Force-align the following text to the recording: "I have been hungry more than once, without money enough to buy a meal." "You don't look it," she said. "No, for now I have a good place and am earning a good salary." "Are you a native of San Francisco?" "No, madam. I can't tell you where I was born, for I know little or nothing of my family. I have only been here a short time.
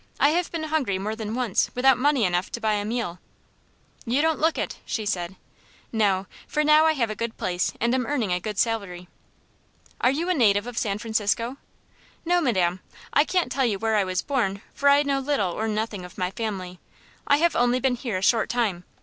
"I 0.19 0.29
have 0.29 0.51
been 0.51 0.63
hungry 0.63 0.97
more 0.97 1.15
than 1.15 1.35
once, 1.35 1.69
without 1.75 1.95
money 1.95 2.23
enough 2.25 2.51
to 2.53 2.59
buy 2.59 2.73
a 2.73 2.83
meal." 2.83 3.19
"You 4.03 4.23
don't 4.23 4.39
look 4.39 4.57
it," 4.57 4.79
she 4.83 5.05
said. 5.05 5.35
"No, 5.91 6.25
for 6.47 6.63
now 6.63 6.85
I 6.85 6.93
have 6.93 7.11
a 7.11 7.15
good 7.15 7.37
place 7.37 7.71
and 7.79 7.93
am 7.93 8.07
earning 8.07 8.33
a 8.33 8.39
good 8.39 8.57
salary." 8.57 9.07
"Are 10.01 10.09
you 10.09 10.27
a 10.27 10.33
native 10.33 10.65
of 10.65 10.75
San 10.79 10.97
Francisco?" 10.97 11.57
"No, 12.25 12.41
madam. 12.41 12.79
I 13.13 13.23
can't 13.25 13.51
tell 13.51 13.65
you 13.67 13.77
where 13.77 13.95
I 13.95 14.03
was 14.03 14.23
born, 14.23 14.63
for 14.73 14.89
I 14.89 15.03
know 15.03 15.19
little 15.19 15.51
or 15.51 15.67
nothing 15.67 16.03
of 16.03 16.17
my 16.17 16.31
family. 16.31 16.79
I 17.27 17.37
have 17.37 17.55
only 17.55 17.79
been 17.79 17.93
here 17.93 18.17
a 18.17 18.23
short 18.23 18.49
time. 18.49 18.85